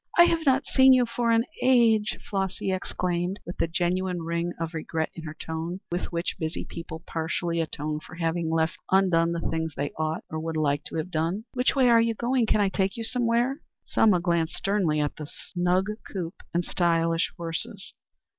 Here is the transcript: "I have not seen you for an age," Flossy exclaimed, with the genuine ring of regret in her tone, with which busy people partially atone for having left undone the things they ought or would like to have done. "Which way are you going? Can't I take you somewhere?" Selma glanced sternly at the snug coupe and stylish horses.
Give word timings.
"I 0.17 0.23
have 0.23 0.47
not 0.47 0.65
seen 0.65 0.93
you 0.93 1.05
for 1.05 1.29
an 1.29 1.45
age," 1.61 2.17
Flossy 2.27 2.71
exclaimed, 2.71 3.39
with 3.45 3.57
the 3.57 3.67
genuine 3.67 4.23
ring 4.23 4.51
of 4.59 4.73
regret 4.73 5.11
in 5.13 5.21
her 5.25 5.35
tone, 5.35 5.79
with 5.91 6.05
which 6.11 6.37
busy 6.39 6.65
people 6.65 7.03
partially 7.05 7.61
atone 7.61 7.99
for 7.99 8.15
having 8.15 8.49
left 8.49 8.77
undone 8.89 9.31
the 9.31 9.47
things 9.51 9.75
they 9.75 9.91
ought 9.99 10.23
or 10.27 10.39
would 10.39 10.57
like 10.57 10.83
to 10.85 10.95
have 10.95 11.11
done. 11.11 11.43
"Which 11.53 11.75
way 11.75 11.87
are 11.87 12.01
you 12.01 12.15
going? 12.15 12.47
Can't 12.47 12.63
I 12.63 12.69
take 12.69 12.97
you 12.97 13.03
somewhere?" 13.03 13.61
Selma 13.85 14.19
glanced 14.19 14.55
sternly 14.55 14.99
at 14.99 15.17
the 15.17 15.27
snug 15.31 15.91
coupe 16.11 16.41
and 16.51 16.65
stylish 16.65 17.31
horses. 17.37 17.93